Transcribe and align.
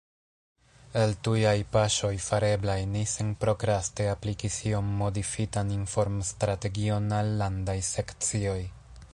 El 1.01 1.11
tujaj 1.25 1.57
paŝoj 1.75 2.09
fareblaj, 2.27 2.77
ni 2.95 3.03
senprokraste 3.11 4.09
aplikis 4.15 4.57
iom 4.71 4.89
modifitan 5.03 5.71
informstrategion 5.77 7.17
al 7.21 7.33
Landaj 7.43 7.81
Sekcioj. 7.95 8.61